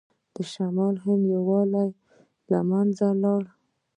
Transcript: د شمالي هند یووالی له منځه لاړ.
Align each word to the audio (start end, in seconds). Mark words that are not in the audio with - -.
د 0.33 0.35
شمالي 0.51 0.99
هند 1.05 1.23
یووالی 1.35 1.87
له 2.51 2.59
منځه 2.69 3.07
لاړ. 3.23 3.43